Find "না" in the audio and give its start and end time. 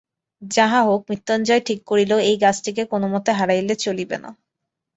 4.23-4.29